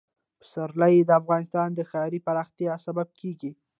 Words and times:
پسرلی 0.41 0.95
د 1.05 1.11
افغانستان 1.21 1.69
د 1.75 1.79
ښاري 1.91 2.19
پراختیا 2.27 2.73
سبب 2.85 3.07
کېږي. 3.19 3.51